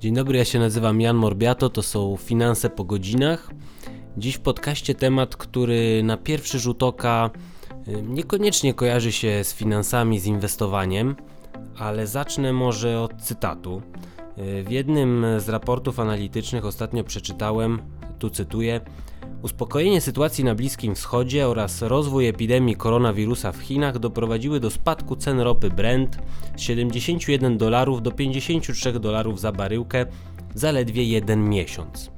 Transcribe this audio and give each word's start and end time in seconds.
Dzień 0.00 0.14
dobry, 0.14 0.38
ja 0.38 0.44
się 0.44 0.58
nazywam 0.58 1.00
Jan 1.00 1.16
Morbiato, 1.16 1.70
to 1.70 1.82
są 1.82 2.16
Finanse 2.16 2.70
po 2.70 2.84
godzinach. 2.84 3.50
Dziś 4.16 4.34
w 4.34 4.40
podcaście 4.40 4.94
temat, 4.94 5.36
który 5.36 6.02
na 6.02 6.16
pierwszy 6.16 6.58
rzut 6.58 6.82
oka 6.82 7.30
y, 7.88 8.02
niekoniecznie 8.02 8.74
kojarzy 8.74 9.12
się 9.12 9.44
z 9.44 9.54
finansami, 9.54 10.20
z 10.20 10.26
inwestowaniem, 10.26 11.16
ale 11.78 12.06
zacznę 12.06 12.52
może 12.52 13.00
od 13.00 13.22
cytatu. 13.22 13.82
Y, 14.38 14.62
w 14.62 14.70
jednym 14.70 15.26
z 15.38 15.48
raportów 15.48 16.00
analitycznych 16.00 16.64
ostatnio 16.64 17.04
przeczytałem, 17.04 17.82
tu 18.18 18.30
cytuję, 18.30 18.80
Uspokojenie 19.42 20.00
sytuacji 20.00 20.44
na 20.44 20.54
Bliskim 20.54 20.94
Wschodzie 20.94 21.48
oraz 21.48 21.82
rozwój 21.82 22.28
epidemii 22.28 22.76
koronawirusa 22.76 23.52
w 23.52 23.58
Chinach 23.58 23.98
doprowadziły 23.98 24.60
do 24.60 24.70
spadku 24.70 25.16
cen 25.16 25.40
ropy 25.40 25.70
Brent 25.70 26.18
z 26.56 26.60
71 26.60 27.58
dolarów 27.58 28.02
do 28.02 28.12
53 28.12 28.92
dolarów 28.92 29.40
za 29.40 29.52
baryłkę 29.52 30.06
zaledwie 30.54 31.04
jeden 31.04 31.48
miesiąc. 31.48 32.10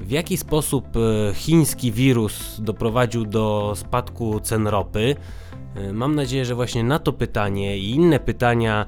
W 0.00 0.10
jaki 0.10 0.36
sposób 0.36 0.86
e, 0.96 1.34
chiński 1.34 1.92
wirus 1.92 2.60
doprowadził 2.60 3.24
do 3.24 3.72
spadku 3.76 4.40
cen 4.40 4.66
ropy? 4.66 5.16
E, 5.74 5.92
mam 5.92 6.14
nadzieję, 6.14 6.44
że 6.44 6.54
właśnie 6.54 6.84
na 6.84 6.98
to 6.98 7.12
pytanie 7.12 7.78
i 7.78 7.90
inne 7.90 8.20
pytania 8.20 8.86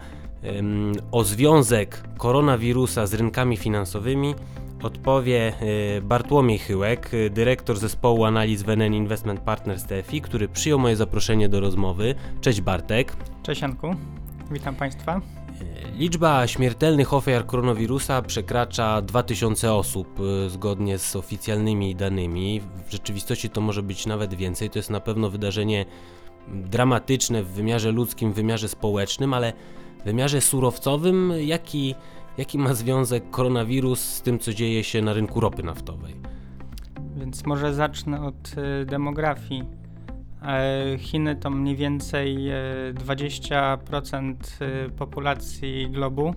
o 1.13 1.25
związek 1.25 2.03
koronawirusa 2.19 3.07
z 3.07 3.15
rynkami 3.15 3.57
finansowymi 3.57 4.35
odpowie 4.83 5.53
y, 5.99 6.03
Bartłomiej 6.03 6.59
Chyłek, 6.59 7.15
y, 7.15 7.31
dyrektor 7.31 7.79
zespołu 7.79 8.25
analiz 8.25 8.63
WNN 8.63 8.95
Investment 8.95 9.41
Partners 9.41 9.85
TFI, 9.85 10.21
który 10.21 10.49
przyjął 10.49 10.79
moje 10.79 10.97
zaproszenie 10.97 11.49
do 11.49 11.61
rozmowy. 11.61 12.15
Cześć 12.41 12.61
Bartek. 12.61 13.17
Cześć 13.43 13.63
Janku, 13.63 13.95
witam 14.51 14.75
Państwa. 14.75 15.21
Y, 15.63 15.97
liczba 15.99 16.47
śmiertelnych 16.47 17.15
ofiar 17.15 17.47
koronawirusa 17.47 18.23
przekracza 18.23 19.03
2000 19.03 19.75
osób 19.75 20.19
zgodnie 20.49 20.99
z 20.99 21.17
oficjalnymi 21.17 21.97
danymi. 21.97 22.61
W 22.87 22.93
rzeczywistości 22.93 23.51
to 23.51 23.61
może 23.61 23.83
być 23.83 24.07
nawet 24.07 24.35
więcej. 24.35 24.71
To 24.71 24.79
jest 24.79 24.91
na 24.91 25.01
pewno 25.01 25.31
wydarzenie 25.31 25.87
dramatyczne 26.49 27.43
w 27.43 27.49
wymiarze 27.49 27.93
ludzkim, 27.93 28.33
w 28.33 28.35
wymiarze 28.35 28.69
społecznym, 28.69 29.35
ale 29.35 29.53
w 30.01 30.05
wymiarze 30.05 30.41
surowcowym, 30.41 31.33
jak 31.41 31.75
i 31.75 31.95
Jaki 32.39 32.59
ma 32.59 32.75
związek 32.75 33.31
koronawirus 33.31 34.01
z 34.01 34.23
tym, 34.23 34.39
co 34.39 34.55
dzieje 34.55 34.85
się 34.85 35.03
na 35.03 35.13
rynku 35.13 35.41
ropy 35.41 35.63
naftowej? 35.63 36.15
Więc 37.17 37.47
może 37.47 37.75
zacznę 37.75 38.23
od 38.23 38.55
y, 38.83 38.87
demografii. 38.87 39.65
E, 40.43 40.99
Chiny 40.99 41.37
to 41.37 41.51
mniej 41.51 41.77
więcej 41.77 42.39
20% 42.95 44.35
e, 44.61 44.91
populacji 44.91 45.91
globu. 45.91 46.35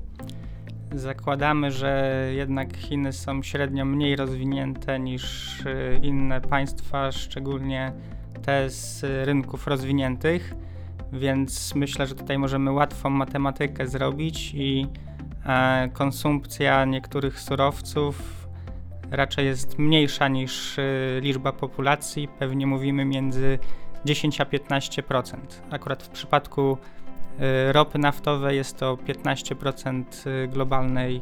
Zakładamy, 0.96 1.72
że 1.72 2.22
jednak 2.36 2.78
Chiny 2.78 3.14
są 3.14 3.44
średnio 3.44 3.86
mniej 3.86 4.16
rozwinięte 4.16 5.00
niż 5.00 5.58
inne 6.02 6.42
państwa, 6.42 7.12
szczególnie 7.12 7.94
te 8.46 8.70
z 8.70 9.04
rynków 9.28 9.68
rozwiniętych, 9.68 10.56
więc 11.14 11.76
myślę, 11.76 12.08
że 12.08 12.16
tutaj 12.16 12.38
możemy 12.38 12.72
łatwą 12.72 13.10
matematykę 13.10 13.88
zrobić 13.88 14.54
i 14.54 14.88
E, 14.88 15.15
konsumpcja 15.94 16.86
niektórych 16.86 17.40
surowców 17.40 18.48
raczej 19.12 19.46
jest 19.46 19.80
mniejsza 19.80 20.28
niż 20.28 20.80
e, 20.80 20.84
liczba 21.20 21.52
populacji. 21.52 22.28
Pewnie 22.28 22.68
mówimy 22.68 23.06
między 23.06 23.60
10 24.06 24.42
a 24.42 24.46
15%. 24.46 25.38
Akurat 25.72 26.04
w 26.04 26.10
przypadku 26.10 26.78
e, 27.40 27.74
ropy 27.74 28.00
naftowej 28.00 28.58
jest 28.58 28.78
to 28.78 28.96
15% 28.96 30.04
globalnej 30.48 31.22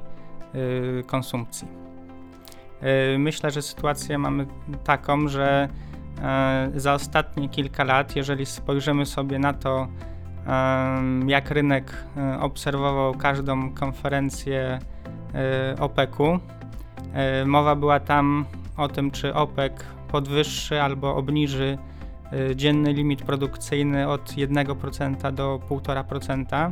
konsumpcji. 1.05 1.67
Myślę, 3.17 3.51
że 3.51 3.61
sytuację 3.61 4.17
mamy 4.17 4.47
taką, 4.83 5.27
że 5.27 5.67
za 6.75 6.93
ostatnie 6.93 7.49
kilka 7.49 7.83
lat, 7.83 8.15
jeżeli 8.15 8.45
spojrzymy 8.45 9.05
sobie 9.05 9.39
na 9.39 9.53
to, 9.53 9.87
jak 11.27 11.51
rynek 11.51 11.93
e, 12.17 12.39
obserwował 12.39 13.13
każdą 13.13 13.73
konferencję 13.73 14.79
e, 15.35 15.75
OPEC-u. 15.79 16.39
E, 17.13 17.45
mowa 17.45 17.75
była 17.75 17.99
tam 17.99 18.45
o 18.77 18.87
tym, 18.87 19.11
czy 19.11 19.33
OPEC 19.33 19.73
podwyższy 20.07 20.81
albo 20.81 21.15
obniży 21.15 21.77
dzienny 22.55 22.93
limit 22.93 23.23
produkcyjny 23.23 24.09
od 24.09 24.31
1% 24.31 25.31
do 25.31 25.59
1,5%. 25.69 26.71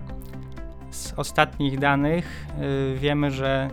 Z 0.92 1.14
ostatnich 1.14 1.80
danych 1.80 2.48
wiemy, 2.96 3.32
że 3.32 3.70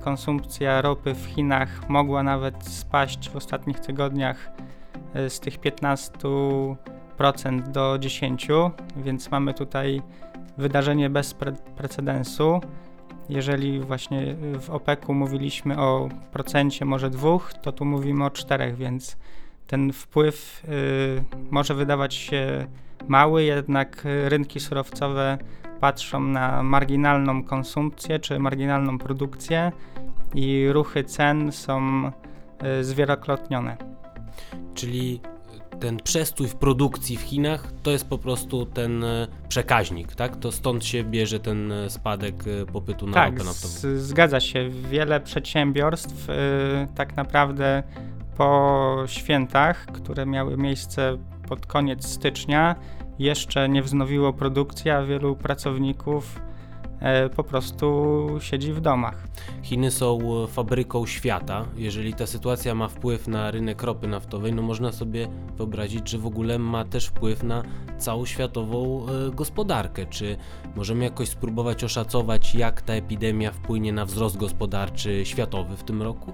konsumpcja 0.00 0.82
ropy 0.82 1.14
w 1.14 1.24
Chinach 1.24 1.88
mogła 1.88 2.22
nawet 2.22 2.64
spaść 2.64 3.30
w 3.30 3.36
ostatnich 3.36 3.80
tygodniach 3.80 4.50
z 5.28 5.40
tych 5.40 5.58
15 5.58 6.12
do 7.72 7.98
10%, 7.98 8.70
więc 8.96 9.30
mamy 9.30 9.54
tutaj 9.54 10.02
wydarzenie 10.58 11.10
bez 11.10 11.34
pre 11.34 11.52
precedensu. 11.52 12.60
Jeżeli 13.28 13.80
właśnie 13.80 14.34
w 14.60 14.70
OPEC-u 14.70 15.14
mówiliśmy 15.14 15.78
o 15.78 16.08
procencie 16.32 16.84
może 16.84 17.10
dwóch, 17.10 17.52
to 17.62 17.72
tu 17.72 17.84
mówimy 17.84 18.24
o 18.24 18.30
czterech, 18.30 18.76
więc 18.76 19.16
ten 19.66 19.92
wpływ 19.92 20.62
y, 20.64 21.24
może 21.50 21.74
wydawać 21.74 22.14
się 22.14 22.66
mały, 23.08 23.44
jednak 23.44 24.02
rynki 24.24 24.60
surowcowe 24.60 25.38
patrzą 25.80 26.20
na 26.20 26.62
marginalną 26.62 27.44
konsumpcję 27.44 28.18
czy 28.18 28.38
marginalną 28.38 28.98
produkcję 28.98 29.72
i 30.34 30.68
ruchy 30.72 31.04
cen 31.04 31.52
są 31.52 32.06
y, 32.80 32.84
zwielokrotnione. 32.84 33.76
Czyli 34.74 35.20
ten 35.80 35.96
przestój 35.96 36.48
w 36.48 36.54
produkcji 36.54 37.16
w 37.16 37.20
Chinach 37.20 37.72
to 37.82 37.90
jest 37.90 38.08
po 38.08 38.18
prostu 38.18 38.66
ten 38.66 39.04
e, 39.04 39.26
przekaźnik, 39.48 40.14
tak? 40.14 40.36
To 40.36 40.52
stąd 40.52 40.84
się 40.84 41.04
bierze 41.04 41.40
ten 41.40 41.72
e, 41.72 41.90
spadek 41.90 42.34
e, 42.46 42.66
popytu 42.66 43.06
na 43.06 43.12
tak, 43.12 43.32
ropę 43.32 43.44
naftową. 43.44 43.98
zgadza 43.98 44.40
się. 44.40 44.68
Wiele 44.68 45.20
przedsiębiorstw 45.20 46.26
tak 46.94 47.16
naprawdę 47.16 47.82
po 48.36 49.02
świętach, 49.06 49.86
które 49.86 50.26
miały 50.26 50.56
miejsce 50.56 51.18
pod 51.48 51.66
koniec 51.66 52.06
stycznia, 52.06 52.76
jeszcze 53.18 53.68
nie 53.68 53.82
wznowiło 53.82 54.32
produkcji, 54.32 54.90
a 54.90 55.02
wielu 55.02 55.36
pracowników 55.36 56.40
po 57.36 57.44
prostu 57.44 58.26
siedzi 58.40 58.72
w 58.72 58.80
domach. 58.80 59.28
Chiny 59.62 59.90
są 59.90 60.18
e, 60.44 60.46
fabryką 60.46 61.06
świata. 61.06 61.64
Jeżeli 61.76 62.14
ta 62.14 62.26
sytuacja 62.26 62.74
ma 62.74 62.88
wpływ 62.88 63.28
na 63.28 63.50
rynek 63.50 63.82
ropy 63.82 64.08
naftowej, 64.08 64.52
no 64.52 64.62
można 64.62 64.92
sobie 64.92 65.28
wyobrazić, 65.56 66.10
że 66.10 66.18
w 66.18 66.26
ogóle 66.26 66.58
ma 66.58 66.84
też 66.84 67.06
wpływ 67.06 67.42
na 67.42 67.62
całą 67.98 68.26
światową 68.26 69.06
e, 69.06 69.30
gospodarkę. 69.30 70.06
Czy 70.06 70.36
możemy 70.76 71.04
jakoś 71.04 71.28
spróbować 71.28 71.84
oszacować, 71.84 72.54
jak 72.54 72.82
ta 72.82 72.92
epidemia 72.92 73.50
wpłynie 73.50 73.92
na 73.92 74.04
wzrost 74.04 74.36
gospodarczy 74.36 75.26
światowy 75.26 75.76
w 75.76 75.84
tym 75.84 76.02
roku? 76.02 76.32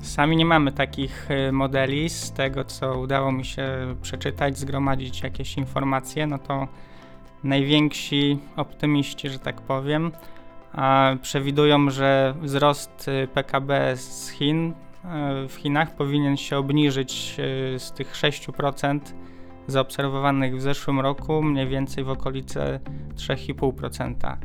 Sami 0.00 0.36
nie 0.36 0.44
mamy 0.44 0.72
takich 0.72 1.28
modeli. 1.52 2.08
Z 2.08 2.32
tego, 2.32 2.64
co 2.64 2.98
udało 2.98 3.32
mi 3.32 3.44
się 3.44 3.96
przeczytać, 4.02 4.58
zgromadzić 4.58 5.22
jakieś 5.22 5.56
informacje, 5.56 6.26
no 6.26 6.38
to 6.38 6.68
najwięksi 7.46 8.38
optymiści, 8.56 9.28
że 9.28 9.38
tak 9.38 9.60
powiem, 9.60 10.12
przewidują, 11.22 11.90
że 11.90 12.34
wzrost 12.42 13.08
y, 13.08 13.28
PKB 13.34 13.96
z 13.96 14.30
Chin 14.30 14.68
y, 14.68 15.48
w 15.48 15.54
Chinach 15.54 15.96
powinien 15.96 16.36
się 16.36 16.58
obniżyć 16.58 17.36
y, 17.74 17.78
z 17.78 17.92
tych 17.92 18.12
6% 18.12 19.00
zaobserwowanych 19.66 20.56
w 20.56 20.60
zeszłym 20.60 21.00
roku 21.00 21.42
mniej 21.42 21.68
więcej 21.68 22.04
w 22.04 22.10
okolice 22.10 22.80
3,5%. 23.14 24.36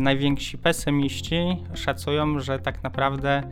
Najwięksi 0.00 0.58
pesymiści 0.58 1.64
szacują, 1.74 2.40
że 2.40 2.58
tak 2.58 2.82
naprawdę 2.82 3.42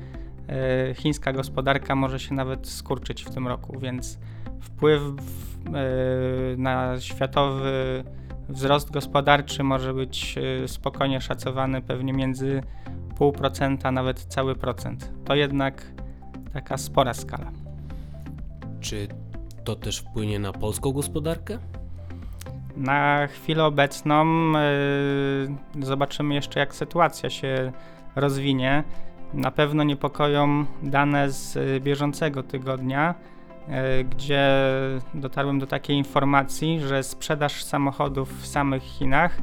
chińska 0.95 1.33
gospodarka 1.33 1.95
może 1.95 2.21
się 2.21 2.35
nawet 2.35 2.69
skurczyć 2.69 3.25
w 3.25 3.31
tym 3.31 3.49
roku, 3.49 3.79
więc 3.81 4.19
wpływ 4.67 5.03
na 6.57 7.01
światowy 7.01 8.05
wzrost 8.49 8.91
gospodarczy 8.91 9.63
może 9.63 9.95
być 9.95 10.39
e, 10.65 10.69
spokojnie 10.69 11.21
szacowany 11.21 11.83
pewnie 11.83 12.13
między 12.13 12.63
0,5% 13.19 13.77
a 13.85 13.91
nawet 13.93 14.21
cały 14.21 14.55
procent. 14.55 15.13
To 15.25 15.35
jednak 15.35 15.93
taka 16.53 16.77
spora 16.77 17.15
skala. 17.15 17.53
Czy 18.81 19.09
to 19.65 19.77
też 19.77 19.99
wpłynie 19.99 20.39
na 20.39 20.53
polską 20.53 20.93
gospodarkę? 20.93 21.59
Na 22.77 23.27
chwilę 23.27 23.65
obecną 23.65 24.53
yy, 25.75 25.87
zobaczymy 25.87 26.35
jeszcze, 26.35 26.61
jak 26.61 26.75
sytuacja 26.75 27.31
się 27.31 27.73
rozwinie. 28.17 28.85
Na 29.35 29.51
pewno 29.51 29.85
niepokoją 29.85 30.65
dane 30.83 31.31
z 31.31 31.59
bieżącego 31.83 32.43
tygodnia 32.43 33.11
e, 33.11 33.15
gdzie 34.11 34.49
dotarłem 35.15 35.59
do 35.59 35.67
takiej 35.67 35.97
informacji, 35.97 36.81
że 36.81 37.03
sprzedaż 37.03 37.65
samochodów 37.65 38.43
w 38.43 38.47
samych 38.47 38.83
Chinach 38.83 39.39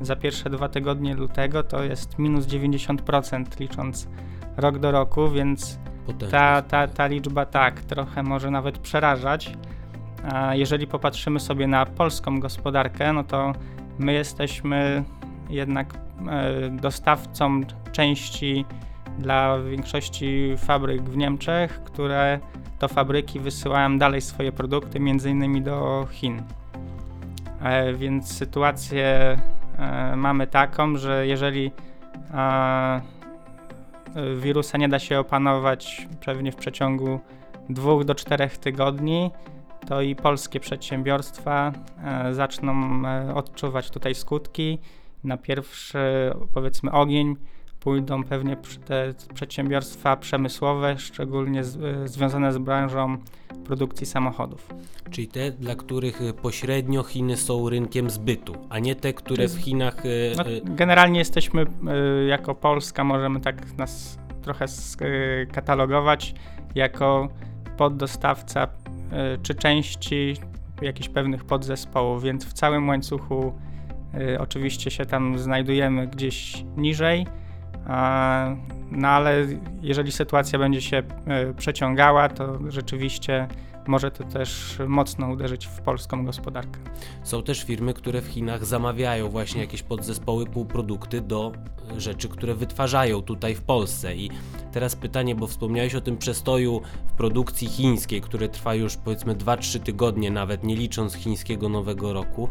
za 0.00 0.16
pierwsze 0.16 0.50
dwa 0.50 0.68
tygodnie 0.68 1.14
lutego 1.14 1.62
to 1.62 1.84
jest 1.84 2.18
minus 2.18 2.46
90% 2.46 3.60
licząc 3.60 4.08
rok 4.56 4.78
do 4.78 4.90
roku, 4.90 5.30
więc 5.30 5.78
ta, 6.30 6.62
ta, 6.62 6.88
ta 6.88 7.06
liczba 7.06 7.46
tak 7.46 7.80
trochę 7.80 8.22
może 8.22 8.50
nawet 8.50 8.78
przerażać. 8.78 9.52
A 10.32 10.54
jeżeli 10.54 10.86
popatrzymy 10.86 11.40
sobie 11.40 11.66
na 11.66 11.86
polską 11.86 12.40
gospodarkę, 12.40 13.12
no 13.12 13.24
to 13.24 13.52
my 13.98 14.12
jesteśmy 14.12 15.04
jednak 15.50 15.94
e, 16.30 16.70
dostawcą 16.70 17.60
części 17.92 18.64
dla 19.18 19.58
większości 19.62 20.54
fabryk 20.58 21.02
w 21.02 21.16
Niemczech, 21.16 21.82
które 21.84 22.40
to 22.78 22.88
fabryki 22.88 23.40
wysyłają 23.40 23.98
dalej 23.98 24.20
swoje 24.20 24.52
produkty, 24.52 25.00
między 25.00 25.30
innymi 25.30 25.62
do 25.62 26.06
Chin. 26.10 26.42
E, 27.62 27.92
więc 27.92 28.32
sytuację 28.36 29.38
e, 29.78 30.16
mamy 30.16 30.46
taką, 30.46 30.96
że 30.96 31.26
jeżeli 31.26 31.72
wirusa 34.36 34.78
nie 34.78 34.88
da 34.88 34.98
się 34.98 35.18
opanować 35.18 36.08
pewnie 36.24 36.52
w 36.52 36.56
przeciągu 36.56 37.20
dwóch 37.68 38.04
do 38.04 38.14
czterech 38.14 38.58
tygodni, 38.58 39.30
to 39.88 40.02
i 40.02 40.16
polskie 40.16 40.60
przedsiębiorstwa 40.60 41.72
e, 42.04 42.34
zaczną 42.34 43.02
e, 43.06 43.34
odczuwać 43.34 43.90
tutaj 43.90 44.14
skutki. 44.14 44.78
Na 45.24 45.36
pierwszy, 45.36 45.98
powiedzmy, 46.52 46.92
ogień 46.92 47.36
pójdą 47.88 48.24
pewnie 48.24 48.56
te 48.86 49.14
przedsiębiorstwa 49.34 50.16
przemysłowe, 50.16 50.98
szczególnie 50.98 51.64
z, 51.64 51.76
e, 51.76 52.08
związane 52.08 52.52
z 52.52 52.58
branżą 52.58 53.18
produkcji 53.64 54.06
samochodów. 54.06 54.74
Czyli 55.10 55.28
te, 55.28 55.50
dla 55.50 55.74
których 55.74 56.20
pośrednio 56.42 57.02
Chiny 57.02 57.36
są 57.36 57.68
rynkiem 57.68 58.10
zbytu, 58.10 58.54
a 58.68 58.78
nie 58.78 58.94
te, 58.94 59.12
które 59.12 59.48
w 59.48 59.58
Chinach. 59.58 60.02
No, 60.36 60.44
generalnie 60.64 61.18
jesteśmy 61.18 61.66
jako 62.28 62.54
Polska, 62.54 63.04
możemy 63.04 63.40
tak 63.40 63.76
nas 63.76 64.18
trochę 64.42 64.68
skatalogować 64.68 66.34
jako 66.74 67.28
poddostawca 67.76 68.68
E, 69.12 69.38
czy 69.38 69.54
części 69.54 70.34
jakichś 70.82 71.08
pewnych 71.08 71.44
podzespołów, 71.44 72.22
więc 72.22 72.44
w 72.44 72.52
całym 72.52 72.88
łańcuchu 72.88 73.52
e, 74.14 74.40
oczywiście 74.40 74.90
się 74.90 75.06
tam 75.06 75.38
znajdujemy 75.38 76.06
gdzieś 76.06 76.64
niżej, 76.76 77.26
no 78.90 79.08
ale 79.08 79.46
jeżeli 79.82 80.12
sytuacja 80.12 80.58
będzie 80.58 80.80
się 80.80 81.02
e, 81.26 81.54
przeciągała, 81.54 82.28
to 82.28 82.58
rzeczywiście 82.68 83.48
może 83.86 84.10
to 84.10 84.24
też 84.24 84.78
mocno 84.86 85.28
uderzyć 85.28 85.66
w 85.66 85.80
polską 85.80 86.24
gospodarkę. 86.24 86.80
Są 87.22 87.42
też 87.42 87.64
firmy, 87.64 87.94
które 87.94 88.20
w 88.20 88.26
Chinach 88.26 88.64
zamawiają 88.64 89.28
właśnie 89.28 89.60
jakieś 89.60 89.82
podzespoły, 89.82 90.46
półprodukty 90.46 91.20
do 91.20 91.52
rzeczy, 91.96 92.28
które 92.28 92.54
wytwarzają 92.54 93.22
tutaj 93.22 93.54
w 93.54 93.62
Polsce. 93.62 94.16
I 94.16 94.30
teraz 94.72 94.96
pytanie, 94.96 95.34
bo 95.34 95.46
wspomniałeś 95.46 95.94
o 95.94 96.00
tym 96.00 96.16
przestoju 96.16 96.80
w 97.06 97.12
produkcji 97.12 97.68
chińskiej, 97.68 98.20
które 98.20 98.48
trwa 98.48 98.74
już 98.74 98.96
powiedzmy 98.96 99.34
2-3 99.34 99.80
tygodnie, 99.80 100.30
nawet 100.30 100.64
nie 100.64 100.76
licząc 100.76 101.14
chińskiego 101.14 101.68
Nowego 101.68 102.12
Roku. 102.12 102.48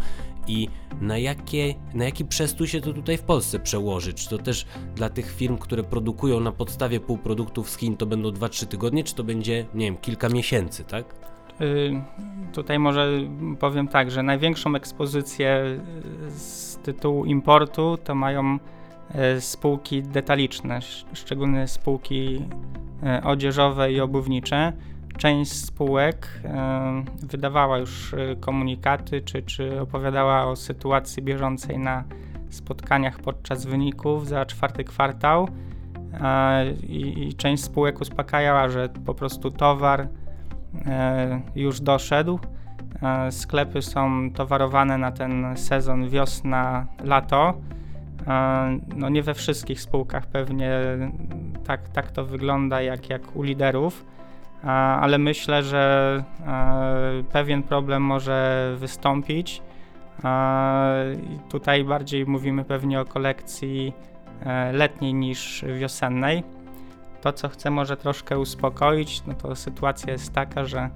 I 0.47 0.69
na, 1.01 1.17
jakie, 1.17 1.75
na 1.93 2.05
jaki 2.05 2.25
przestój 2.25 2.67
się 2.67 2.81
to 2.81 2.93
tutaj 2.93 3.17
w 3.17 3.23
Polsce 3.23 3.59
przełoży? 3.59 4.13
Czy 4.13 4.29
to 4.29 4.37
też 4.37 4.65
dla 4.95 5.09
tych 5.09 5.35
firm, 5.35 5.57
które 5.57 5.83
produkują 5.83 6.39
na 6.39 6.51
podstawie 6.51 6.99
półproduktów 6.99 7.69
z 7.69 7.77
Chin, 7.77 7.97
to 7.97 8.05
będą 8.05 8.29
2-3 8.29 8.65
tygodnie, 8.65 9.03
czy 9.03 9.15
to 9.15 9.23
będzie, 9.23 9.65
nie 9.73 9.85
wiem, 9.85 9.97
kilka 9.97 10.29
miesięcy, 10.29 10.83
tak? 10.83 11.05
Y, 11.61 12.01
tutaj 12.53 12.79
może 12.79 13.11
powiem 13.59 13.87
tak, 13.87 14.11
że 14.11 14.23
największą 14.23 14.75
ekspozycję 14.75 15.79
z 16.29 16.77
tytułu 16.77 17.25
importu 17.25 17.97
to 18.03 18.15
mają 18.15 18.59
spółki 19.39 20.03
detaliczne, 20.03 20.79
szczególnie 21.13 21.67
spółki 21.67 22.45
y, 23.19 23.23
odzieżowe 23.23 23.91
i 23.91 24.01
obuwnicze. 24.01 24.73
Część 25.17 25.53
spółek 25.53 26.41
wydawała 27.23 27.77
już 27.77 28.15
komunikaty, 28.39 29.21
czy, 29.21 29.41
czy 29.41 29.81
opowiadała 29.81 30.45
o 30.45 30.55
sytuacji 30.55 31.23
bieżącej 31.23 31.79
na 31.79 32.03
spotkaniach 32.49 33.19
podczas 33.19 33.65
wyników 33.65 34.27
za 34.27 34.45
czwarty 34.45 34.83
kwartał. 34.83 35.47
I, 36.87 37.27
i 37.27 37.33
część 37.33 37.63
spółek 37.63 38.01
uspokajała, 38.01 38.69
że 38.69 38.89
po 39.05 39.13
prostu 39.13 39.51
towar 39.51 40.07
E, 40.85 41.41
już 41.55 41.81
doszedł. 41.81 42.39
E, 43.01 43.31
sklepy 43.31 43.81
są 43.81 44.31
towarowane 44.31 44.97
na 44.97 45.11
ten 45.11 45.57
sezon 45.57 46.09
wiosna-lato. 46.09 47.53
E, 48.27 48.79
no 48.95 49.09
nie 49.09 49.23
we 49.23 49.33
wszystkich 49.33 49.81
spółkach 49.81 50.25
pewnie 50.25 50.71
tak, 51.65 51.89
tak 51.89 52.11
to 52.11 52.25
wygląda 52.25 52.81
jak, 52.81 53.09
jak 53.09 53.35
u 53.35 53.43
liderów, 53.43 54.05
ale 55.01 55.17
myślę, 55.17 55.63
że 55.63 56.23
pewien 57.31 57.63
problem 57.63 58.03
może 58.03 58.71
wystąpić. 58.77 59.61
Tutaj 61.49 61.83
bardziej 61.83 62.25
mówimy 62.25 62.63
pewnie 62.63 63.01
o 63.01 63.05
kolekcji 63.05 63.93
letniej 64.71 65.13
niż 65.13 65.65
wiosennej. 65.79 66.43
To, 67.21 67.33
co 67.33 67.49
chcę 67.49 67.71
może 67.71 67.97
troszkę 67.97 68.39
uspokoić, 68.39 69.25
no 69.25 69.33
to 69.33 69.55
sytuacja 69.55 70.11
jest 70.11 70.33
taka, 70.33 70.65
że 70.65 70.89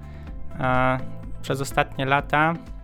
e, 0.60 0.98
przez 1.42 1.62
ostatnie 1.62 2.06
lata 2.06 2.54
e, 2.54 2.81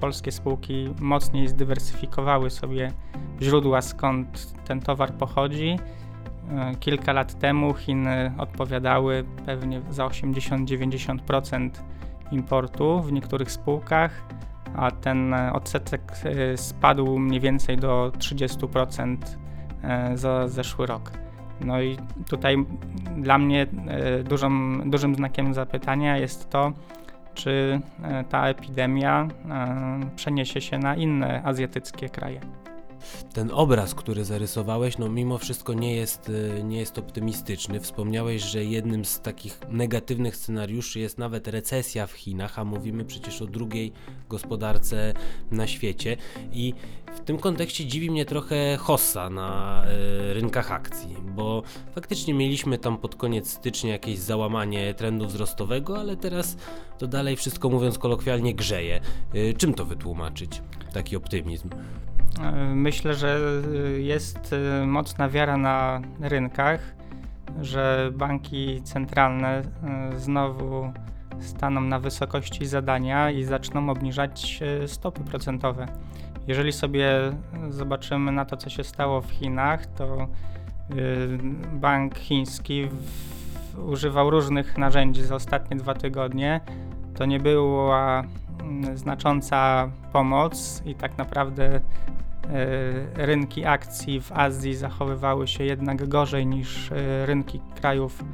polskie 0.00 0.32
spółki 0.32 0.94
mocniej 1.00 1.48
zdywersyfikowały 1.48 2.50
sobie 2.50 2.92
źródła, 3.42 3.82
skąd 3.82 4.54
ten 4.64 4.80
towar 4.80 5.12
pochodzi. 5.12 5.78
E, 6.50 6.74
kilka 6.80 7.12
lat 7.12 7.38
temu 7.38 7.74
Chiny 7.74 8.32
odpowiadały 8.38 9.24
pewnie 9.46 9.80
za 9.90 10.06
80-90% 10.06 11.70
importu 12.32 13.02
w 13.02 13.12
niektórych 13.12 13.52
spółkach, 13.52 14.24
a 14.76 14.90
ten 14.90 15.34
odsetek 15.34 16.02
e, 16.24 16.56
spadł 16.56 17.18
mniej 17.18 17.40
więcej 17.40 17.76
do 17.76 18.12
30% 18.18 19.16
e, 19.82 20.16
za 20.16 20.48
zeszły 20.48 20.86
rok. 20.86 21.12
No 21.60 21.82
i 21.82 21.96
tutaj 22.28 22.56
dla 23.16 23.38
mnie 23.38 23.66
e, 23.86 24.22
dużym, 24.22 24.82
dużym 24.86 25.14
znakiem 25.14 25.54
zapytania 25.54 26.16
jest 26.16 26.50
to, 26.50 26.72
czy 27.34 27.80
e, 28.02 28.24
ta 28.24 28.48
epidemia 28.48 29.28
e, 29.50 30.00
przeniesie 30.16 30.60
się 30.60 30.78
na 30.78 30.94
inne 30.96 31.42
azjatyckie 31.44 32.08
kraje. 32.08 32.40
Ten 33.32 33.50
obraz, 33.52 33.94
który 33.94 34.24
zarysowałeś, 34.24 34.98
no 34.98 35.08
mimo 35.08 35.38
wszystko 35.38 35.74
nie 35.74 35.96
jest, 35.96 36.32
nie 36.64 36.78
jest 36.78 36.98
optymistyczny. 36.98 37.80
Wspomniałeś, 37.80 38.42
że 38.42 38.64
jednym 38.64 39.04
z 39.04 39.20
takich 39.20 39.60
negatywnych 39.68 40.36
scenariuszy 40.36 41.00
jest 41.00 41.18
nawet 41.18 41.48
recesja 41.48 42.06
w 42.06 42.12
Chinach, 42.12 42.58
a 42.58 42.64
mówimy 42.64 43.04
przecież 43.04 43.42
o 43.42 43.46
drugiej 43.46 43.92
gospodarce 44.28 45.14
na 45.50 45.66
świecie. 45.66 46.16
I 46.52 46.74
w 47.16 47.20
tym 47.20 47.38
kontekście 47.38 47.86
dziwi 47.86 48.10
mnie 48.10 48.24
trochę 48.24 48.76
hossa 48.76 49.30
na 49.30 49.82
y, 50.30 50.34
rynkach 50.34 50.72
akcji, 50.72 51.16
bo 51.36 51.62
faktycznie 51.94 52.34
mieliśmy 52.34 52.78
tam 52.78 52.98
pod 52.98 53.14
koniec 53.14 53.50
stycznia 53.50 53.92
jakieś 53.92 54.18
załamanie 54.18 54.94
trendu 54.94 55.26
wzrostowego, 55.26 55.98
ale 55.98 56.16
teraz 56.16 56.56
to 56.98 57.06
dalej 57.06 57.36
wszystko 57.36 57.68
mówiąc 57.68 57.98
kolokwialnie 57.98 58.54
grzeje. 58.54 59.00
Y, 59.34 59.54
czym 59.58 59.74
to 59.74 59.84
wytłumaczyć, 59.84 60.62
taki 60.92 61.16
optymizm? 61.16 61.70
E, 62.42 62.52
myślę, 62.74 63.14
że 63.14 63.40
jest 63.98 64.54
mocna 64.86 65.28
wiara 65.28 65.56
na 65.56 66.00
rynkach, 66.20 66.80
że 67.60 68.10
banki 68.14 68.82
centralne 68.82 69.62
znowu 70.16 70.92
staną 71.40 71.80
na 71.80 71.98
wysokości 71.98 72.66
zadania 72.66 73.30
i 73.30 73.44
zaczną 73.44 73.90
obniżać 73.90 74.62
stopy 74.86 75.20
procentowe. 75.20 75.86
Jeżeli 76.46 76.72
sobie 76.72 77.10
zobaczymy 77.68 78.32
na 78.32 78.44
to, 78.44 78.56
co 78.56 78.70
się 78.70 78.84
stało 78.84 79.20
w 79.20 79.30
Chinach, 79.30 79.86
to 79.86 80.28
bank 81.72 82.18
chiński 82.18 82.88
używał 83.86 84.30
różnych 84.30 84.78
narzędzi 84.78 85.22
za 85.22 85.34
ostatnie 85.34 85.76
dwa 85.76 85.94
tygodnie. 85.94 86.60
To 87.14 87.24
nie 87.24 87.40
była 87.40 88.24
mm, 88.60 88.96
znacząca 88.96 89.90
pomoc 90.12 90.82
i 90.86 90.94
tak 90.94 91.18
naprawdę 91.18 91.80
rynki 93.14 93.64
akcji 93.64 94.20
w 94.20 94.32
Azji 94.32 94.74
zachowywały 94.74 95.48
się 95.48 95.64
jednak 95.64 96.08
gorzej 96.08 96.46
niż 96.46 96.90
y, 96.90 97.26
rynki 97.26 97.60
krajów 97.74 98.24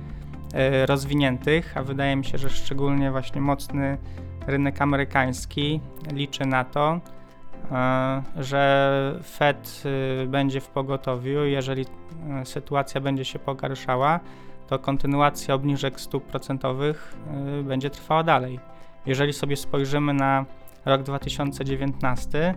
rozwiniętych, 0.87 1.77
a 1.77 1.83
wydaje 1.83 2.17
mi 2.17 2.25
się, 2.25 2.39
że 2.39 2.51
szczególnie 2.51 3.11
właśnie 3.11 3.41
mocny 3.41 3.99
rynek 4.47 4.83
amerykański 4.83 5.81
liczy 6.13 6.47
na 6.47 6.65
to, 6.65 7.01
E, 7.73 8.23
że 8.37 9.21
Fed 9.23 9.83
będzie 10.27 10.61
w 10.61 10.69
pogotowiu, 10.69 11.45
jeżeli 11.45 11.85
e, 12.31 12.45
sytuacja 12.45 13.01
będzie 13.01 13.25
się 13.25 13.39
pogarszała, 13.39 14.21
to 14.67 14.79
kontynuacja 14.79 15.55
obniżek 15.55 16.01
stóp 16.01 16.25
procentowych 16.25 17.17
będzie 17.65 17.91
trwała 17.91 18.23
dalej. 18.23 18.61
Jeżeli 19.07 19.33
sobie 19.33 19.57
spojrzymy 19.57 20.15
na 20.15 20.45
rok 20.87 21.03
2019, 21.03 22.55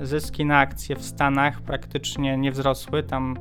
y, 0.00 0.06
zyski 0.06 0.44
na 0.44 0.58
akcje 0.58 0.96
w 0.96 1.02
Stanach 1.04 1.60
praktycznie 1.60 2.36
nie 2.36 2.52
wzrosły. 2.52 3.02
Tam 3.02 3.36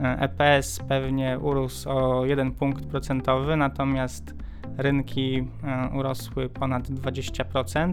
EPS 0.00 0.80
pewnie 0.88 1.38
urósł 1.38 1.90
o 1.90 2.26
1 2.26 2.52
punkt 2.52 2.86
procentowy, 2.86 3.56
natomiast 3.56 4.34
rynki 4.76 5.48
urosły 5.92 6.48
ponad 6.48 6.88
20%. 6.88 7.92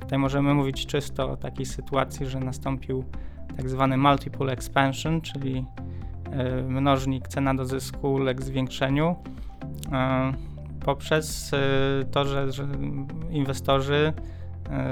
Tutaj 0.00 0.18
możemy 0.18 0.54
mówić 0.54 0.86
czysto 0.86 1.30
o 1.30 1.36
takiej 1.36 1.66
sytuacji, 1.66 2.26
że 2.26 2.40
nastąpił 2.40 3.04
tak 3.56 3.68
zwany 3.70 3.96
multiple 3.96 4.52
expansion, 4.52 5.20
czyli 5.20 5.64
e, 6.32 6.62
mnożnik 6.62 7.28
cena 7.28 7.54
do 7.54 7.64
zysku 7.64 8.12
uległ 8.12 8.42
zwiększeniu 8.42 9.16
e, 9.92 10.32
poprzez 10.84 11.52
e, 11.54 11.58
to, 12.10 12.24
że, 12.24 12.52
że 12.52 12.66
inwestorzy 13.30 14.12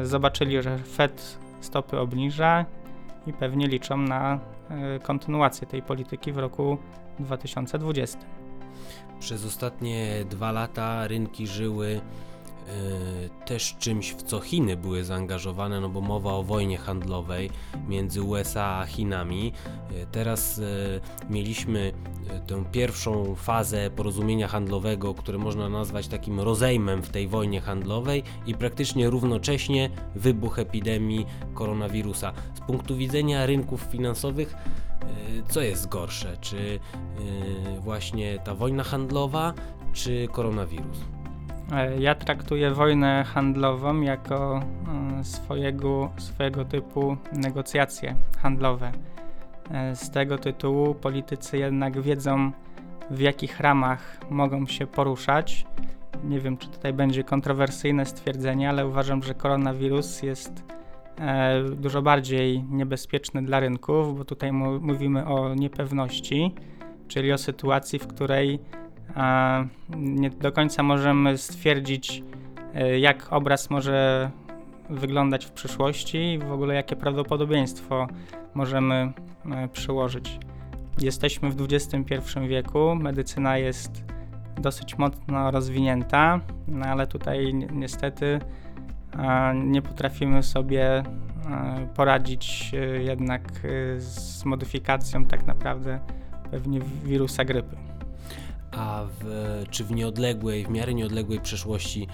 zobaczyli, 0.02 0.62
że 0.62 0.78
Fed 0.78 1.38
stopy 1.60 1.98
obniża 1.98 2.64
i 3.26 3.32
pewnie 3.32 3.66
liczą 3.66 3.96
na 3.96 4.38
kontynuację 5.02 5.66
tej 5.66 5.82
polityki 5.82 6.32
w 6.32 6.38
roku 6.38 6.78
2020. 7.18 8.18
Przez 9.20 9.46
ostatnie 9.46 10.24
dwa 10.30 10.52
lata 10.52 11.06
rynki 11.06 11.46
żyły 11.46 12.00
E, 12.41 12.41
też 13.44 13.76
czymś, 13.78 14.12
w 14.12 14.22
co 14.22 14.40
Chiny 14.40 14.76
były 14.76 15.04
zaangażowane, 15.04 15.80
no 15.80 15.88
bo 15.88 16.00
mowa 16.00 16.32
o 16.32 16.42
wojnie 16.42 16.78
handlowej 16.78 17.50
między 17.88 18.22
USA 18.22 18.64
a 18.64 18.86
Chinami. 18.86 19.52
E, 19.90 20.06
teraz 20.06 20.58
e, 20.58 20.62
mieliśmy 21.30 21.92
tę 22.46 22.64
pierwszą 22.72 23.34
fazę 23.34 23.90
porozumienia 23.90 24.48
handlowego, 24.48 25.14
które 25.14 25.38
można 25.38 25.68
nazwać 25.68 26.08
takim 26.08 26.40
rozejmem 26.40 27.02
w 27.02 27.08
tej 27.08 27.28
wojnie 27.28 27.60
handlowej 27.60 28.22
i 28.46 28.54
praktycznie 28.54 29.10
równocześnie 29.10 29.90
wybuch 30.14 30.58
epidemii 30.58 31.26
koronawirusa. 31.54 32.32
Z 32.54 32.60
punktu 32.60 32.96
widzenia 32.96 33.46
rynków 33.46 33.80
finansowych, 33.80 34.54
co 35.48 35.60
jest 35.60 35.88
gorsze? 35.88 36.36
Czy 36.40 36.80
właśnie 37.80 38.38
ta 38.44 38.54
wojna 38.54 38.84
handlowa, 38.84 39.54
czy 39.92 40.28
koronawirus? 40.32 40.98
E, 41.72 42.00
ja 42.00 42.14
traktuję 42.14 42.70
wojnę 42.70 43.24
handlową 43.24 44.00
jako 44.00 44.62
e, 45.20 45.24
swojego, 45.24 46.10
swojego 46.16 46.64
typu 46.64 47.16
negocjacje 47.32 48.14
handlowe. 48.38 48.92
E, 49.70 49.96
z 49.96 50.10
tego 50.10 50.38
tytułu 50.38 50.94
politycy 50.94 51.58
jednak 51.58 52.00
wiedzą, 52.00 52.52
w 53.10 53.20
jakich 53.20 53.60
ramach 53.60 54.20
mogą 54.30 54.66
się 54.66 54.86
poruszać. 54.86 55.66
Nie 56.24 56.40
wiem, 56.40 56.56
czy 56.56 56.68
tutaj 56.68 56.92
będzie 56.92 57.24
kontrowersyjne 57.24 58.06
stwierdzenie, 58.06 58.68
ale 58.68 58.86
uważam, 58.86 59.22
że 59.22 59.34
koronawirus 59.34 60.22
jest 60.22 60.64
dużo 61.76 62.02
bardziej 62.02 62.62
niebezpieczny 62.62 63.42
dla 63.42 63.60
rynków, 63.60 64.18
bo 64.18 64.24
tutaj 64.24 64.52
mówimy 64.52 65.26
o 65.26 65.54
niepewności, 65.54 66.54
czyli 67.08 67.32
o 67.32 67.38
sytuacji, 67.38 67.98
w 67.98 68.06
której 68.06 68.60
nie 69.96 70.30
do 70.30 70.52
końca 70.52 70.82
możemy 70.82 71.38
stwierdzić, 71.38 72.22
e, 72.74 72.98
jak 72.98 73.32
obraz 73.32 73.70
może 73.70 74.30
wyglądać 74.90 75.46
w 75.46 75.50
przyszłości 75.50 76.18
i 76.18 76.38
w 76.38 76.52
ogóle 76.52 76.74
jakie 76.74 76.96
prawdopodobieństwo 76.96 78.06
możemy 78.54 79.12
e, 79.52 79.68
przyłożyć. 79.68 80.38
Jesteśmy 80.98 81.50
w 81.50 81.56
XXI 81.60 82.18
wieku, 82.48 82.94
medycyna 82.94 83.58
jest 83.58 84.04
dosyć 84.60 84.98
mocno 84.98 85.50
rozwinięta, 85.50 86.40
no 86.68 86.86
ale 86.86 87.06
tutaj 87.06 87.54
niestety 87.72 88.38
nie 89.54 89.82
potrafimy 89.82 90.42
sobie 90.42 91.02
poradzić 91.94 92.72
e, 92.74 93.02
jednak 93.02 93.42
z 93.98 94.44
modyfikacją 94.44 95.24
tak 95.24 95.46
naprawdę 95.46 96.00
pewnie 96.50 96.80
wirusa 97.04 97.44
grypy 97.44 97.91
a 98.76 99.04
w, 99.20 99.64
czy 99.70 99.84
w 99.84 99.90
nieodległej, 99.92 100.64
w 100.64 100.68
miarę 100.68 100.94
nieodległej 100.94 101.40
przeszłości 101.40 102.06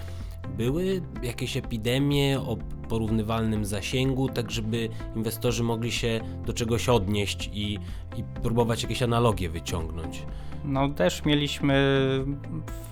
były 0.57 1.01
jakieś 1.23 1.57
epidemie 1.57 2.39
o 2.39 2.57
porównywalnym 2.89 3.65
zasięgu, 3.65 4.29
tak 4.29 4.51
żeby 4.51 4.89
inwestorzy 5.15 5.63
mogli 5.63 5.91
się 5.91 6.19
do 6.45 6.53
czegoś 6.53 6.89
odnieść 6.89 7.49
i, 7.53 7.79
i 8.17 8.23
próbować 8.43 8.83
jakieś 8.83 9.03
analogie 9.03 9.49
wyciągnąć? 9.49 10.25
No 10.65 10.89
też 10.89 11.25
mieliśmy 11.25 11.75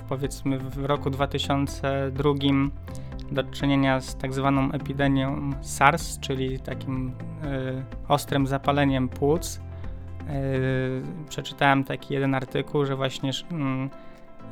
powiedzmy 0.10 0.60
w 0.60 0.86
roku 0.86 1.10
2002 1.10 2.34
do 3.32 3.44
czynienia 3.44 4.02
z 4.02 4.16
tak 4.16 4.34
zwaną 4.34 4.72
epidemią 4.72 5.52
SARS, 5.62 6.20
czyli 6.20 6.60
takim 6.60 7.08
y, 7.08 7.14
ostrym 8.08 8.48
zapaleniem 8.48 9.10
płuc 9.10 9.60
przeczytałem 11.30 11.84
taki 11.84 12.14
jeden 12.14 12.36
artykuł, 12.36 12.86
że 12.86 12.96
właśnie 12.96 13.32
mm, 13.52 13.90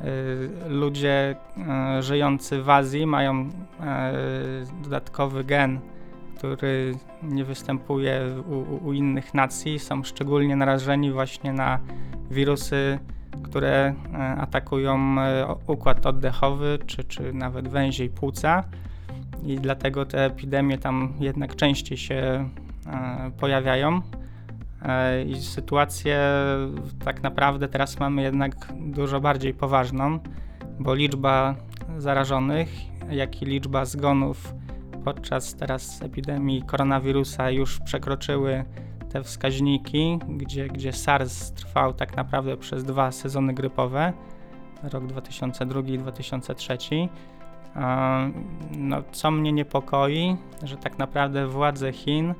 yy, 0.04 0.68
ludzie 0.68 1.36
yy, 1.56 2.02
żyjący 2.02 2.62
w 2.62 2.70
Azji 2.70 3.06
mają 3.06 3.48
dodatkowy 4.82 5.44
gen, 5.44 5.80
który 6.36 6.94
nie 7.22 7.44
występuje 7.44 8.20
u, 8.48 8.86
u, 8.86 8.92
innych 8.92 9.34
nacji, 9.34 9.78
są 9.78 10.04
szczególnie 10.04 10.56
narażeni 10.56 11.12
właśnie 11.12 11.52
na 11.52 11.78
wirusy, 12.30 12.98
które 13.42 13.94
atakują 14.38 15.16
układ 15.66 16.06
oddechowy, 16.06 16.78
czy, 16.86 17.04
czy 17.04 17.32
nawet 17.32 17.68
węzie 17.68 18.04
i 18.04 18.08
płuca. 18.08 18.64
I 19.44 19.56
dlatego 19.56 20.06
te 20.06 20.24
epidemie 20.24 20.78
tam 20.78 21.12
jednak 21.20 21.56
częściej 21.56 21.98
się 21.98 22.48
pojawiają. 23.40 24.00
E, 24.82 25.22
I 25.22 25.42
sytuację 25.42 26.20
tak 27.04 27.22
naprawdę 27.22 27.68
teraz 27.68 28.00
mamy 28.00 28.22
jednak 28.22 28.72
dużo 28.76 29.20
bardziej 29.20 29.54
poważną, 29.54 30.18
bo 30.78 30.94
liczba 30.94 31.54
zarażonych, 31.98 32.68
jak 33.10 33.42
i 33.42 33.46
liczba 33.46 33.84
zgonów 33.84 34.54
podczas 35.04 35.54
teraz 35.54 36.02
epidemii 36.02 36.62
koronawirusa 36.62 37.50
już 37.50 37.80
przekroczyły 37.80 38.64
te 39.12 39.22
wskaźniki, 39.22 40.18
gdzie, 40.28 40.68
gdzie 40.68 40.92
SARS 40.92 41.52
trwał 41.52 41.92
tak 41.92 42.16
naprawdę 42.16 42.56
przez 42.56 42.84
dwa 42.84 43.12
sezony 43.12 43.54
grypowe, 43.54 44.12
rok 44.82 45.06
2002 45.06 45.80
i 45.80 45.98
2003. 45.98 46.78
E, 47.76 48.32
no, 48.78 49.02
co 49.12 49.30
mnie 49.30 49.52
niepokoi, 49.52 50.36
że 50.62 50.76
tak 50.76 50.98
naprawdę 50.98 51.46
władze 51.46 51.92
Chin 51.92 52.34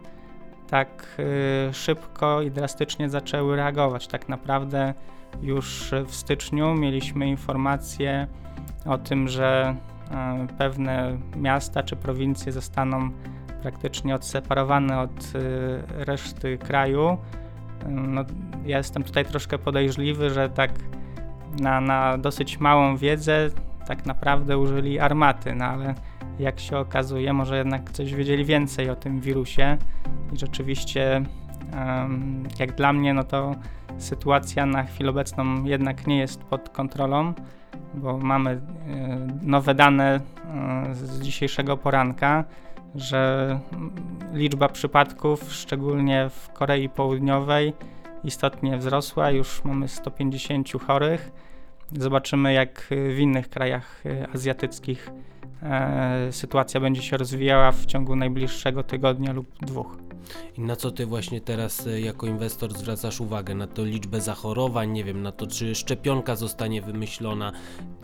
tak 0.70 1.16
y, 1.18 1.75
szybko 1.75 2.42
i 2.42 2.50
drastycznie 2.50 3.11
zaczęły 3.11 3.56
reagować. 3.56 4.06
Tak 4.08 4.28
naprawdę 4.28 4.94
już 5.42 5.94
w 6.06 6.14
styczniu 6.14 6.75
mieliśmy 6.75 7.28
informacje 7.28 8.26
o 8.87 8.99
tym, 8.99 9.28
że 9.28 9.76
y, 10.44 10.56
pewne 10.58 11.18
miasta 11.37 11.82
czy 11.82 11.96
prowincje 11.96 12.52
zostaną 12.52 13.11
praktycznie 13.62 14.14
odseparowane 14.14 15.00
od 15.00 15.11
y, 15.11 16.04
reszty 16.04 16.58
kraju. 16.58 17.18
No, 17.88 18.25
ja 18.64 18.78
jestem 18.78 19.02
tutaj 19.02 19.25
troszkę 19.25 19.58
podejrzliwy, 19.58 20.30
że 20.30 20.49
tak 20.49 20.70
na, 21.61 21.80
na 21.80 22.18
dosyć 22.18 22.61
małą 22.61 22.96
wiedzę 22.96 23.50
tak 23.87 24.06
naprawdę 24.06 24.58
użyli 24.58 24.99
armaty, 24.99 25.54
no 25.54 25.64
ale 25.64 25.94
jak 26.38 26.61
się 26.61 26.78
okazuje, 26.78 27.33
może 27.33 27.59
jednak 27.59 27.90
coś 27.90 28.14
wiedzieli 28.14 28.45
więcej 28.45 28.90
o 28.90 28.97
tym 28.97 29.21
wirusie 29.21 29.76
i 30.33 30.38
rzeczywiście, 30.38 31.23
jak 32.59 32.75
dla 32.75 32.93
mnie, 32.93 33.14
no 33.14 33.25
to 33.25 33.55
sytuacja 33.99 34.66
na 34.66 34.83
chwilę 34.83 35.11
obecną 35.11 35.64
jednak 35.64 36.07
nie 36.07 36.19
jest 36.19 36.45
pod 36.45 36.69
kontrolą, 36.69 37.33
bo 37.95 38.19
mamy 38.19 38.50
e, 38.50 38.61
nowe 39.43 39.75
dane 39.75 40.14
e, 40.14 40.95
z 40.95 41.21
dzisiejszego 41.21 41.76
poranka, 41.76 42.45
że 42.95 43.61
liczba 44.33 44.69
przypadków, 44.69 45.52
szczególnie 45.52 46.31
w 46.31 46.52
Korei 46.52 46.88
Południowej, 46.88 47.73
istotnie 48.25 48.78
wzrosła. 48.78 49.31
Już 49.31 49.64
mamy 49.64 49.88
150 49.88 50.73
chorych. 50.87 51.33
Zobaczymy, 51.93 52.52
jak 52.52 52.88
w 52.90 53.19
innych 53.19 53.49
krajach 53.49 54.02
e, 55.62 56.32
sytuacja 56.32 56.80
będzie 56.80 57.02
się 57.02 57.16
rozwijała 57.16 57.72
w 57.72 57.86
ciągu 57.86 58.16
najbliższego 58.16 58.82
tygodnia 58.82 59.32
lub 59.32 59.46
dwóch. 59.58 60.06
I 60.56 60.60
na 60.60 60.76
co 60.76 60.90
ty 60.90 61.06
właśnie 61.06 61.40
teraz 61.40 61.86
e, 61.86 62.00
jako 62.00 62.26
inwestor 62.26 62.72
zwracasz 62.72 63.20
uwagę? 63.20 63.54
Na 63.54 63.66
to 63.66 63.84
liczbę 63.84 64.20
zachorowań, 64.20 64.90
nie 64.90 65.04
wiem, 65.04 65.22
na 65.22 65.32
to 65.32 65.46
czy 65.46 65.75
szczepionka 65.75 66.36
zostanie 66.36 66.82
wymyślona? 66.82 67.52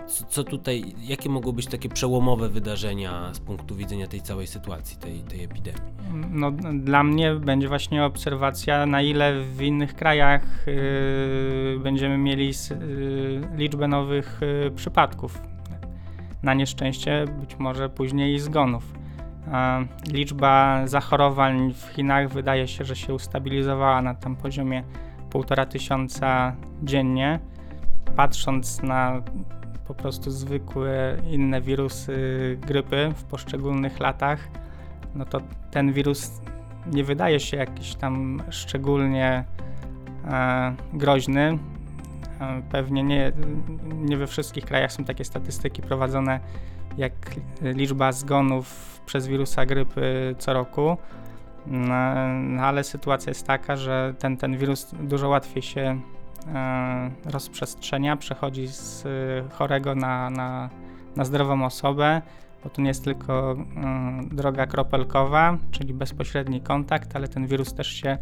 Co, 0.07 0.25
co 0.25 0.45
tutaj, 0.45 0.95
jakie 1.03 1.29
mogą 1.29 1.53
być 1.53 1.67
takie 1.67 1.89
przełomowe 1.89 2.49
wydarzenia 2.49 3.35
z 3.35 3.41
punktu 3.41 3.75
widzenia 3.75 4.07
tej 4.07 4.21
całej 4.21 4.47
sytuacji, 4.47 4.97
tej, 4.97 5.21
tej 5.21 5.45
epidemii? 5.45 5.93
No, 6.31 6.51
dla 6.73 7.05
mnie 7.05 7.35
będzie 7.35 7.69
właśnie 7.69 8.05
obserwacja, 8.05 8.87
na 8.87 9.03
ile 9.03 9.43
w 9.43 9.63
innych 9.63 9.95
krajach 9.95 10.43
yy, 10.67 11.81
będziemy 11.83 12.19
mieli 12.19 12.47
yy, 12.47 13.49
liczbę 13.57 13.89
nowych 13.89 14.41
yy, 14.65 14.71
przypadków. 14.71 15.52
Na 16.43 16.55
nieszczęście 16.55 17.25
być 17.41 17.59
może 17.59 17.89
później 17.89 18.35
i 18.35 18.41
zgonów. 18.41 18.95
Liczba 20.13 20.87
zachorowań 20.87 21.73
w 21.75 21.87
Chinach 21.87 22.29
wydaje 22.29 22.69
się, 22.69 22.85
że 22.85 22.97
się 22.97 23.15
ustabilizowała 23.15 24.03
na 24.03 24.15
tam 24.15 24.37
poziomie 24.37 24.85
1,5 25.31 25.67
tysiąca 25.67 26.57
dziennie. 26.83 27.39
Patrząc 28.17 28.83
na 28.83 29.23
po 29.87 29.95
prostu 29.95 30.31
zwykłe 30.31 31.17
inne 31.31 31.61
wirusy 31.61 32.59
grypy 32.61 33.13
w 33.17 33.25
poszczególnych 33.25 34.01
latach, 34.01 34.49
no 35.15 35.25
to 35.25 35.41
ten 35.71 35.93
wirus 35.93 36.41
nie 36.87 37.05
wydaje 37.05 37.41
się 37.41 37.57
jakiś 37.57 37.95
tam 37.95 38.43
szczególnie 38.51 39.45
e, 40.25 40.75
groźny. 40.93 41.59
E, 42.43 42.63
pewnie 42.71 43.03
nie, 43.03 43.33
nie 43.95 44.17
we 44.17 44.27
wszystkich 44.27 44.65
krajach 44.65 44.93
są 44.93 45.05
takie 45.05 45.25
statystyki 45.25 45.83
prowadzone 45.83 46.41
jak 46.99 47.13
liczba 47.63 48.13
zgonów 48.13 49.01
przez 49.07 49.27
wirusa 49.27 49.67
grypy 49.67 50.35
co 50.39 50.53
roku. 50.53 50.97
No, 51.67 52.29
no, 52.41 52.63
ale 52.63 52.85
sytuacja 52.85 53.31
jest 53.31 53.47
taka, 53.47 53.77
że 53.77 54.15
ten, 54.19 54.37
ten 54.37 54.57
wirus 54.57 54.95
dużo 55.01 55.29
łatwiej 55.29 55.63
się 55.63 56.01
e, 56.55 57.11
rozprzestrzenia, 57.25 58.17
przechodzi 58.17 58.69
z 58.69 59.07
e, 59.07 59.09
chorego 59.51 59.95
na, 59.95 60.31
na, 60.31 60.71
na 61.17 61.25
zdrową 61.25 61.65
osobę 61.65 62.23
bo 62.65 62.71
to 62.71 62.83
nie 62.83 62.89
jest 62.89 63.05
tylko 63.05 63.57
y, 64.33 64.35
droga 64.35 64.67
kropelkowa, 64.67 65.59
czyli 65.71 65.95
bezpośredni 65.95 66.61
kontakt, 66.61 67.17
ale 67.17 67.29
ten 67.29 67.47
wirus 67.47 67.75
też 67.75 67.89
się 67.89 68.19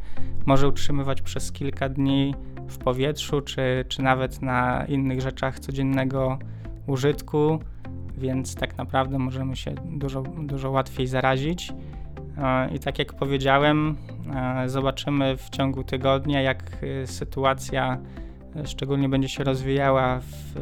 może 0.46 0.68
utrzymywać 0.68 1.22
przez 1.22 1.52
kilka 1.52 1.88
dni 1.88 2.34
w 2.70 2.78
powietrzu, 2.78 3.40
czy, 3.40 3.84
czy 3.88 4.02
nawet 4.02 4.42
na 4.42 4.84
innych 4.84 5.20
rzeczach 5.20 5.60
codziennego 5.60 6.38
użytku, 6.86 7.58
więc 8.18 8.54
tak 8.54 8.78
naprawdę 8.78 9.18
możemy 9.18 9.56
się 9.56 9.74
dużo, 9.84 10.22
dużo 10.22 10.70
łatwiej 10.70 11.06
zarazić. 11.06 11.70
Y, 11.70 12.74
I 12.74 12.78
tak 12.78 12.98
jak 12.98 13.12
powiedziałem, 13.12 13.96
y, 14.64 14.68
zobaczymy 14.68 15.36
w 15.36 15.50
ciągu 15.50 15.84
tygodnia, 15.84 16.42
jak 16.42 16.82
y, 16.82 17.06
sytuacja 17.06 17.98
szczególnie 18.64 19.08
będzie 19.08 19.28
się 19.28 19.44
rozwijała 19.44 20.20
w 20.20 20.54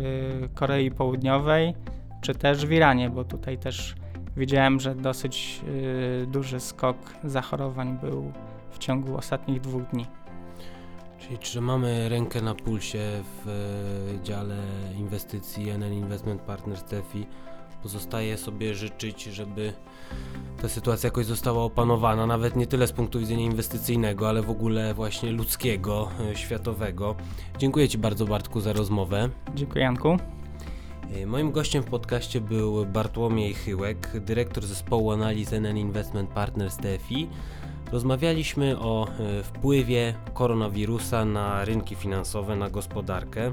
Korei 0.54 0.90
Południowej 0.90 1.74
czy 2.20 2.34
też 2.34 2.66
w 2.66 2.72
Iranie, 2.72 3.10
bo 3.10 3.24
tutaj 3.24 3.58
też 3.58 3.94
widziałem, 4.36 4.80
że 4.80 4.94
dosyć 4.94 5.60
duży 6.26 6.60
skok 6.60 6.96
zachorowań 7.24 7.98
był 8.02 8.32
w 8.70 8.78
ciągu 8.78 9.16
ostatnich 9.16 9.60
dwóch 9.60 9.82
dni. 9.82 10.06
Czyli 11.28 11.38
czy 11.38 11.60
mamy 11.60 12.08
rękę 12.08 12.42
na 12.42 12.54
pulsie 12.54 13.22
w 13.22 13.48
e, 13.48 14.24
dziale 14.24 14.56
inwestycji 14.98 15.70
NN 15.70 15.92
Investment 15.92 16.40
Partners 16.42 16.84
TFI? 16.84 17.26
Pozostaje 17.82 18.36
sobie 18.36 18.74
życzyć, 18.74 19.22
żeby 19.24 19.72
ta 20.62 20.68
sytuacja 20.68 21.06
jakoś 21.06 21.26
została 21.26 21.64
opanowana, 21.64 22.26
nawet 22.26 22.56
nie 22.56 22.66
tyle 22.66 22.86
z 22.86 22.92
punktu 22.92 23.18
widzenia 23.18 23.44
inwestycyjnego, 23.44 24.28
ale 24.28 24.42
w 24.42 24.50
ogóle 24.50 24.94
właśnie 24.94 25.32
ludzkiego, 25.32 26.10
e, 26.32 26.36
światowego. 26.36 27.14
Dziękuję 27.58 27.88
Ci 27.88 27.98
bardzo 27.98 28.26
Bartku 28.26 28.60
za 28.60 28.72
rozmowę. 28.72 29.28
Dziękuję 29.54 29.84
Janku. 29.84 30.16
E, 31.14 31.26
Moim 31.26 31.52
gościem 31.52 31.82
w 31.82 31.86
podcaście 31.86 32.40
był 32.40 32.86
Bartłomiej 32.86 33.54
Chyłek, 33.54 34.20
dyrektor 34.20 34.66
zespołu 34.66 35.12
analiz 35.12 35.52
NN 35.52 35.76
Investment 35.78 36.30
Partners 36.30 36.76
TFI. 36.76 37.28
Rozmawialiśmy 37.92 38.78
o 38.78 39.08
e, 39.08 39.42
wpływie 39.42 40.14
koronawirusa 40.34 41.24
na 41.24 41.64
rynki 41.64 41.94
finansowe, 41.94 42.56
na 42.56 42.70
gospodarkę. 42.70 43.52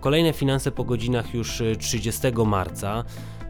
Kolejne 0.00 0.32
finanse 0.32 0.72
po 0.72 0.84
godzinach 0.84 1.34
już 1.34 1.60
e, 1.60 1.76
30 1.76 2.22
marca. 2.46 3.04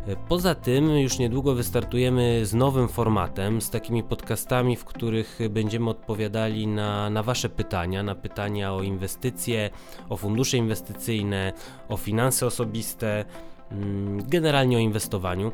E, 0.06 0.16
Poza 0.28 0.54
tym 0.54 0.90
już 0.98 1.18
niedługo 1.18 1.54
wystartujemy 1.54 2.46
z 2.46 2.54
nowym 2.54 2.88
formatem, 2.88 3.60
z 3.60 3.70
takimi 3.70 4.02
podcastami, 4.02 4.76
w 4.76 4.84
których 4.84 5.38
będziemy 5.50 5.90
odpowiadali 5.90 6.66
na, 6.66 7.10
na 7.10 7.22
Wasze 7.22 7.48
pytania, 7.48 8.02
na 8.02 8.14
pytania 8.14 8.74
o 8.74 8.82
inwestycje, 8.82 9.70
o 10.08 10.16
fundusze 10.16 10.56
inwestycyjne, 10.56 11.52
o 11.88 11.96
finanse 11.96 12.46
osobiste, 12.46 13.24
mm, 13.70 14.28
generalnie 14.28 14.76
o 14.76 14.80
inwestowaniu. 14.80 15.52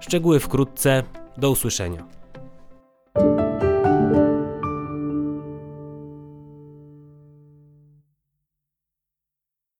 Szczegóły 0.00 0.40
wkrótce. 0.40 1.02
Do 1.36 1.50
usłyszenia. 1.50 2.04